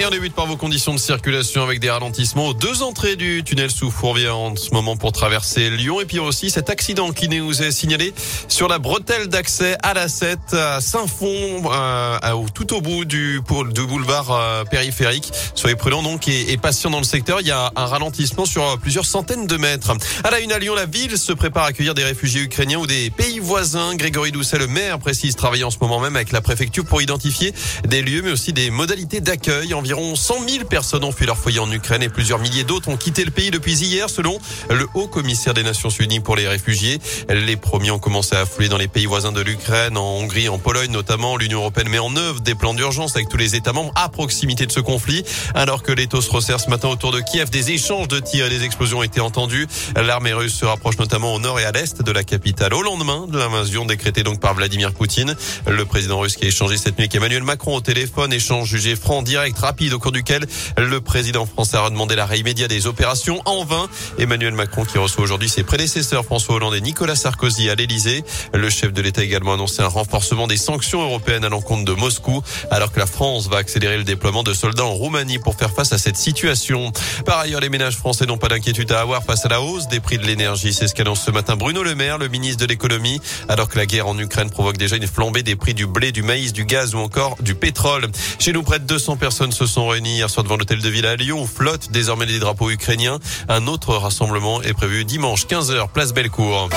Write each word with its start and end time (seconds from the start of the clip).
Et 0.00 0.04
on 0.04 0.10
débute 0.10 0.34
par 0.34 0.46
vos 0.46 0.56
conditions 0.56 0.92
de 0.92 0.98
circulation 0.98 1.62
avec 1.62 1.78
des 1.78 1.88
ralentissements 1.88 2.48
aux 2.48 2.54
deux 2.54 2.82
entrées 2.82 3.14
du 3.14 3.44
tunnel 3.44 3.70
sous 3.70 3.92
Fourvière 3.92 4.36
en 4.36 4.56
ce 4.56 4.70
moment 4.72 4.96
pour 4.96 5.12
traverser 5.12 5.70
Lyon. 5.70 6.00
Et 6.00 6.04
puis 6.04 6.18
aussi 6.18 6.50
cet 6.50 6.68
accident 6.68 7.12
qui 7.12 7.28
nous 7.28 7.62
est 7.62 7.70
signalé 7.70 8.12
sur 8.48 8.66
la 8.66 8.80
bretelle 8.80 9.28
d'accès 9.28 9.76
à 9.84 9.94
la 9.94 10.08
7 10.08 10.38
à 10.52 10.80
Saint-Fond, 10.80 11.70
euh, 11.72 12.18
tout 12.52 12.74
au 12.74 12.80
bout 12.80 13.04
du, 13.04 13.40
du 13.72 13.86
boulevard 13.86 14.32
euh, 14.32 14.64
périphérique. 14.64 15.30
Soyez 15.54 15.76
prudents 15.76 16.02
donc 16.02 16.26
et, 16.26 16.50
et 16.50 16.56
patients 16.56 16.90
dans 16.90 16.98
le 16.98 17.04
secteur. 17.04 17.40
Il 17.40 17.46
y 17.46 17.52
a 17.52 17.70
un 17.76 17.86
ralentissement 17.86 18.46
sur 18.46 18.76
plusieurs 18.80 19.06
centaines 19.06 19.46
de 19.46 19.56
mètres. 19.56 19.92
À 20.24 20.32
la 20.32 20.40
une 20.40 20.50
à 20.50 20.58
Lyon, 20.58 20.74
la 20.74 20.86
ville 20.86 21.16
se 21.16 21.32
prépare 21.32 21.62
à 21.62 21.66
accueillir 21.68 21.94
des 21.94 22.04
réfugiés 22.04 22.42
ukrainiens 22.42 22.78
ou 22.78 22.88
des 22.88 23.10
pays 23.10 23.38
voisins. 23.38 23.94
Grégory 23.94 24.32
Doucet, 24.32 24.58
le 24.58 24.66
maire, 24.66 24.98
précise 24.98 25.36
travailler 25.36 25.62
en 25.62 25.70
ce 25.70 25.78
moment 25.80 26.00
même 26.00 26.16
avec 26.16 26.32
la 26.32 26.40
préfecture 26.40 26.84
pour 26.84 27.00
identifier 27.00 27.54
des 27.86 28.02
lieux 28.02 28.22
mais 28.22 28.32
aussi 28.32 28.52
des 28.52 28.70
modalités 28.70 29.20
d'accueil 29.20 29.72
environ 29.84 30.16
100 30.16 30.48
000 30.48 30.64
personnes 30.64 31.04
ont 31.04 31.12
fui 31.12 31.26
leur 31.26 31.36
foyer 31.36 31.58
en 31.58 31.70
Ukraine 31.70 32.02
et 32.02 32.08
plusieurs 32.08 32.38
milliers 32.38 32.64
d'autres 32.64 32.88
ont 32.88 32.96
quitté 32.96 33.22
le 33.22 33.30
pays 33.30 33.50
depuis 33.50 33.74
hier, 33.74 34.08
selon 34.08 34.38
le 34.70 34.86
haut 34.94 35.08
commissaire 35.08 35.52
des 35.52 35.62
Nations 35.62 35.90
Unies 35.90 36.20
pour 36.20 36.36
les 36.36 36.48
réfugiés. 36.48 37.00
Les 37.28 37.56
premiers 37.56 37.90
ont 37.90 37.98
commencé 37.98 38.34
à 38.34 38.40
affluer 38.40 38.70
dans 38.70 38.78
les 38.78 38.88
pays 38.88 39.04
voisins 39.04 39.30
de 39.30 39.42
l'Ukraine, 39.42 39.98
en 39.98 40.20
Hongrie, 40.20 40.48
en 40.48 40.58
Pologne 40.58 40.90
notamment. 40.90 41.36
L'Union 41.36 41.58
européenne 41.58 41.90
met 41.90 41.98
en 41.98 42.16
œuvre 42.16 42.40
des 42.40 42.54
plans 42.54 42.72
d'urgence 42.72 43.14
avec 43.14 43.28
tous 43.28 43.36
les 43.36 43.56
États 43.56 43.74
membres 43.74 43.92
à 43.94 44.08
proximité 44.08 44.64
de 44.64 44.72
ce 44.72 44.80
conflit. 44.80 45.22
Alors 45.54 45.82
que 45.82 45.92
les 45.92 46.06
taux 46.06 46.22
se 46.22 46.30
resserrent 46.30 46.60
ce 46.60 46.70
matin 46.70 46.88
autour 46.88 47.12
de 47.12 47.20
Kiev, 47.20 47.50
des 47.50 47.70
échanges 47.70 48.08
de 48.08 48.20
tirs 48.20 48.46
et 48.46 48.50
des 48.50 48.64
explosions 48.64 49.00
ont 49.00 49.02
été 49.02 49.20
entendus. 49.20 49.66
L'armée 49.96 50.32
russe 50.32 50.54
se 50.54 50.64
rapproche 50.64 50.96
notamment 50.96 51.34
au 51.34 51.40
nord 51.40 51.60
et 51.60 51.66
à 51.66 51.72
l'est 51.72 52.00
de 52.00 52.10
la 52.10 52.24
capitale 52.24 52.72
au 52.72 52.80
lendemain 52.80 53.26
de 53.28 53.36
l'invasion 53.36 53.84
décrétée 53.84 54.22
donc 54.22 54.40
par 54.40 54.54
Vladimir 54.54 54.94
Poutine. 54.94 55.36
Le 55.66 55.84
président 55.84 56.20
russe 56.20 56.36
qui 56.36 56.46
a 56.46 56.48
échangé 56.48 56.78
cette 56.78 56.96
nuit 56.96 57.04
avec 57.04 57.14
Emmanuel 57.16 57.42
Macron 57.42 57.76
au 57.76 57.82
téléphone, 57.82 58.32
échange 58.32 58.70
jugé 58.70 58.96
franc, 58.96 59.20
direct, 59.20 59.58
au 59.92 59.98
cours 59.98 60.12
duquel 60.12 60.46
le 60.78 61.00
président 61.00 61.46
français 61.46 61.76
a 61.76 61.90
demandé 61.90 62.14
l'arrêt 62.14 62.38
immédiat 62.38 62.68
des 62.68 62.86
opérations 62.86 63.42
en 63.44 63.64
vain. 63.64 63.88
Emmanuel 64.18 64.54
Macron 64.54 64.84
qui 64.84 64.98
reçoit 64.98 65.24
aujourd'hui 65.24 65.48
ses 65.48 65.64
prédécesseurs 65.64 66.24
François 66.24 66.54
Hollande 66.54 66.76
et 66.76 66.80
Nicolas 66.80 67.16
Sarkozy 67.16 67.68
à 67.70 67.74
l'Elysée. 67.74 68.24
Le 68.52 68.70
chef 68.70 68.92
de 68.92 69.02
l'État 69.02 69.22
a 69.22 69.24
également 69.24 69.54
annoncé 69.54 69.82
un 69.82 69.88
renforcement 69.88 70.46
des 70.46 70.56
sanctions 70.56 71.02
européennes 71.02 71.44
à 71.44 71.48
l'encontre 71.48 71.84
de 71.84 71.92
Moscou, 71.92 72.40
alors 72.70 72.92
que 72.92 73.00
la 73.00 73.06
France 73.06 73.48
va 73.48 73.56
accélérer 73.56 73.96
le 73.96 74.04
déploiement 74.04 74.44
de 74.44 74.54
soldats 74.54 74.84
en 74.84 74.92
Roumanie 74.92 75.38
pour 75.38 75.56
faire 75.56 75.70
face 75.70 75.92
à 75.92 75.98
cette 75.98 76.16
situation. 76.16 76.92
Par 77.26 77.40
ailleurs, 77.40 77.60
les 77.60 77.68
ménages 77.68 77.96
français 77.96 78.26
n'ont 78.26 78.38
pas 78.38 78.48
d'inquiétude 78.48 78.92
à 78.92 79.00
avoir 79.00 79.24
face 79.24 79.44
à 79.44 79.48
la 79.48 79.60
hausse 79.60 79.88
des 79.88 79.98
prix 79.98 80.18
de 80.18 80.24
l'énergie. 80.24 80.72
C'est 80.72 80.86
ce 80.86 80.94
qu'annonce 80.94 81.22
ce 81.22 81.32
matin 81.32 81.56
Bruno 81.56 81.82
Le 81.82 81.96
Maire, 81.96 82.18
le 82.18 82.28
ministre 82.28 82.60
de 82.60 82.66
l'économie, 82.66 83.20
alors 83.48 83.68
que 83.68 83.76
la 83.76 83.86
guerre 83.86 84.06
en 84.06 84.16
Ukraine 84.18 84.50
provoque 84.50 84.76
déjà 84.76 84.96
une 84.96 85.08
flambée 85.08 85.42
des 85.42 85.56
prix 85.56 85.74
du 85.74 85.86
blé, 85.86 86.12
du 86.12 86.22
maïs, 86.22 86.52
du 86.52 86.64
gaz 86.64 86.94
ou 86.94 86.98
encore 86.98 87.36
du 87.40 87.56
pétrole. 87.56 88.06
Chez 88.38 88.52
nous, 88.52 88.62
près 88.62 88.78
de 88.78 88.84
200 88.84 89.16
personnes 89.16 89.52
se 89.52 89.63
sont 89.66 89.88
réunies 89.88 90.16
hier 90.16 90.28
devant 90.42 90.56
l'hôtel 90.56 90.80
de 90.80 90.88
ville 90.88 91.06
à 91.06 91.16
Lyon 91.16 91.42
où 91.42 91.46
flottent 91.46 91.90
désormais 91.90 92.26
les 92.26 92.38
drapeaux 92.38 92.70
ukrainiens. 92.70 93.18
Un 93.48 93.66
autre 93.66 93.94
rassemblement 93.94 94.62
est 94.62 94.74
prévu 94.74 95.04
dimanche 95.04 95.46
15h, 95.46 95.88
place 95.92 96.12
Bellecour. 96.12 96.68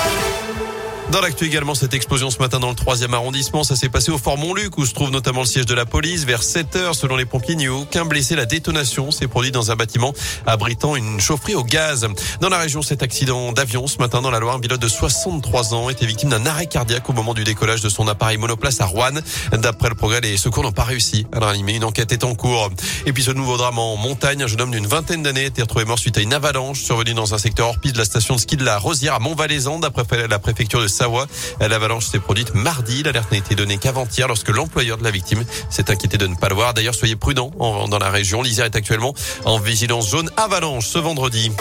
Dans 1.10 1.22
l'actu 1.22 1.46
également, 1.46 1.74
cette 1.74 1.94
explosion 1.94 2.28
ce 2.28 2.38
matin 2.38 2.60
dans 2.60 2.68
le 2.68 2.74
troisième 2.74 3.14
arrondissement, 3.14 3.64
ça 3.64 3.76
s'est 3.76 3.88
passé 3.88 4.10
au 4.10 4.18
Fort 4.18 4.36
Montluc 4.36 4.76
où 4.76 4.84
se 4.84 4.92
trouve 4.92 5.10
notamment 5.10 5.40
le 5.40 5.46
siège 5.46 5.64
de 5.64 5.72
la 5.72 5.86
police. 5.86 6.24
Vers 6.24 6.42
7 6.42 6.76
heures, 6.76 6.94
selon 6.94 7.16
les 7.16 7.24
pompiers, 7.24 7.56
n'y 7.56 7.66
a 7.66 7.72
aucun 7.72 8.04
blessé. 8.04 8.36
La 8.36 8.44
détonation 8.44 9.10
s'est 9.10 9.26
produite 9.26 9.54
dans 9.54 9.70
un 9.70 9.76
bâtiment 9.76 10.12
abritant 10.46 10.96
une 10.96 11.18
chaufferie 11.18 11.54
au 11.54 11.64
gaz. 11.64 12.06
Dans 12.42 12.50
la 12.50 12.58
région, 12.58 12.82
cet 12.82 13.02
accident 13.02 13.52
d'avion 13.52 13.86
ce 13.86 13.96
matin 13.96 14.20
dans 14.20 14.30
la 14.30 14.38
Loire, 14.38 14.56
un 14.56 14.60
pilote 14.60 14.82
de 14.82 14.86
63 14.86 15.72
ans 15.72 15.88
était 15.88 16.04
victime 16.04 16.28
d'un 16.28 16.44
arrêt 16.44 16.66
cardiaque 16.66 17.08
au 17.08 17.14
moment 17.14 17.32
du 17.32 17.42
décollage 17.42 17.80
de 17.80 17.88
son 17.88 18.06
appareil 18.06 18.36
monoplace 18.36 18.82
à 18.82 18.84
Rouen. 18.84 19.22
D'après 19.52 19.88
le 19.88 19.94
progrès, 19.94 20.20
les 20.20 20.36
secours 20.36 20.62
n'ont 20.62 20.72
pas 20.72 20.84
réussi 20.84 21.26
à 21.32 21.40
l'animer. 21.40 21.76
Une 21.76 21.84
enquête 21.84 22.12
est 22.12 22.22
en 22.22 22.34
cours. 22.34 22.68
Et 23.06 23.14
puis 23.14 23.22
ce 23.22 23.30
nouveau 23.30 23.56
drame 23.56 23.78
en 23.78 23.96
montagne, 23.96 24.42
un 24.42 24.46
jeune 24.46 24.60
homme 24.60 24.72
d'une 24.72 24.86
vingtaine 24.86 25.22
d'années 25.22 25.46
était 25.46 25.62
retrouvé 25.62 25.86
mort 25.86 25.98
suite 25.98 26.18
à 26.18 26.20
une 26.20 26.34
avalanche 26.34 26.82
survenue 26.82 27.14
dans 27.14 27.32
un 27.32 27.38
secteur 27.38 27.68
hors 27.68 27.80
piste 27.80 27.94
de 27.94 28.00
la 28.00 28.04
station 28.04 28.34
de 28.34 28.40
ski 28.40 28.58
de 28.58 28.64
la 28.64 28.76
Rosière 28.76 29.14
à 29.14 29.20
Montvalaisan, 29.20 29.78
d'après 29.78 30.28
la 30.28 30.38
préfecture 30.38 30.82
de 30.82 30.97
Savoie. 30.98 31.28
L'avalanche 31.60 32.06
s'est 32.06 32.18
produite 32.18 32.54
mardi. 32.54 33.04
L'alerte 33.04 33.30
n'a 33.30 33.38
été 33.38 33.54
donnée 33.54 33.78
qu'avant-hier 33.78 34.26
lorsque 34.26 34.48
l'employeur 34.48 34.98
de 34.98 35.04
la 35.04 35.12
victime 35.12 35.44
s'est 35.70 35.90
inquiété 35.92 36.18
de 36.18 36.26
ne 36.26 36.34
pas 36.34 36.48
le 36.48 36.56
voir. 36.56 36.74
D'ailleurs, 36.74 36.94
soyez 36.94 37.14
prudents 37.14 37.52
dans 37.88 37.98
la 37.98 38.10
région. 38.10 38.42
L'Isère 38.42 38.66
est 38.66 38.74
actuellement 38.74 39.14
en 39.44 39.58
vigilance 39.60 40.10
jaune 40.10 40.30
avalanche 40.36 40.88
ce 40.88 40.98
vendredi. 40.98 41.52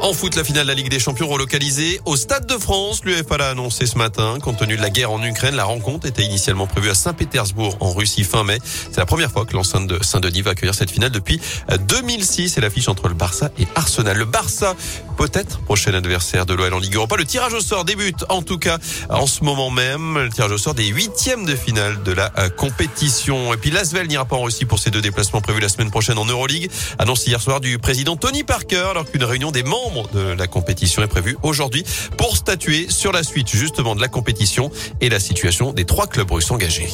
En 0.00 0.12
foot, 0.12 0.36
la 0.36 0.44
finale 0.44 0.62
de 0.62 0.68
la 0.68 0.74
Ligue 0.74 0.90
des 0.90 1.00
Champions 1.00 1.26
relocalisée 1.26 2.00
au 2.04 2.14
Stade 2.14 2.46
de 2.46 2.56
France. 2.56 3.04
L'UEFA 3.04 3.36
l'a 3.36 3.50
annoncé 3.50 3.84
ce 3.84 3.98
matin. 3.98 4.38
Compte 4.40 4.58
tenu 4.58 4.76
de 4.76 4.80
la 4.80 4.90
guerre 4.90 5.10
en 5.10 5.20
Ukraine, 5.24 5.56
la 5.56 5.64
rencontre 5.64 6.06
était 6.06 6.22
initialement 6.22 6.68
prévue 6.68 6.88
à 6.88 6.94
Saint-Pétersbourg, 6.94 7.76
en 7.80 7.92
Russie, 7.92 8.22
fin 8.22 8.44
mai. 8.44 8.58
C'est 8.62 8.98
la 8.98 9.06
première 9.06 9.32
fois 9.32 9.44
que 9.44 9.54
l'enceinte 9.54 9.88
de 9.88 9.98
Saint-Denis 10.02 10.42
va 10.42 10.52
accueillir 10.52 10.74
cette 10.74 10.92
finale 10.92 11.10
depuis 11.10 11.40
2006. 11.88 12.50
C'est 12.50 12.60
l'affiche 12.60 12.88
entre 12.88 13.08
le 13.08 13.14
Barça 13.14 13.50
et 13.58 13.66
Arsenal. 13.74 14.16
Le 14.16 14.24
Barça, 14.24 14.76
peut-être 15.16 15.58
prochain 15.62 15.92
adversaire 15.92 16.46
de 16.46 16.54
l'OL 16.54 16.72
en 16.72 16.78
Ligue 16.78 16.94
Europa. 16.94 17.16
Le 17.16 17.24
tirage 17.24 17.54
au 17.54 17.60
sort 17.60 17.84
débute, 17.84 18.24
en 18.28 18.42
tout 18.42 18.58
cas, 18.58 18.78
en 19.10 19.26
ce 19.26 19.42
moment 19.42 19.70
même. 19.70 20.16
Le 20.16 20.30
tirage 20.30 20.52
au 20.52 20.58
sort 20.58 20.74
des 20.74 20.86
huitièmes 20.86 21.44
de 21.44 21.56
finale 21.56 22.04
de 22.04 22.12
la 22.12 22.32
euh, 22.38 22.48
compétition. 22.50 23.52
Et 23.52 23.56
puis 23.56 23.72
l'Asvel 23.72 24.06
n'ira 24.06 24.26
pas 24.26 24.36
en 24.36 24.42
Russie 24.42 24.64
pour 24.64 24.78
ses 24.78 24.90
deux 24.90 25.02
déplacements 25.02 25.40
prévus 25.40 25.60
la 25.60 25.68
semaine 25.68 25.90
prochaine 25.90 26.18
en 26.18 26.24
Euroleague. 26.24 26.70
Annonce 27.00 27.26
hier 27.26 27.40
soir 27.40 27.60
du 27.60 27.78
président 27.78 28.16
Tony 28.16 28.44
Parker, 28.44 28.86
alors 28.90 29.10
qu'une 29.10 29.24
réunion 29.24 29.50
des 29.50 29.64
membres 29.64 29.87
de 30.12 30.32
la 30.32 30.46
compétition 30.46 31.02
est 31.02 31.08
prévue 31.08 31.36
aujourd'hui 31.42 31.84
pour 32.16 32.36
statuer 32.36 32.86
sur 32.90 33.12
la 33.12 33.22
suite 33.22 33.48
justement 33.48 33.94
de 33.94 34.00
la 34.00 34.08
compétition 34.08 34.70
et 35.00 35.08
la 35.08 35.20
situation 35.20 35.72
des 35.72 35.84
trois 35.84 36.06
clubs 36.06 36.30
russes 36.30 36.50
engagés. 36.50 36.88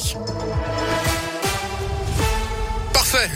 Parfait. 2.93 3.29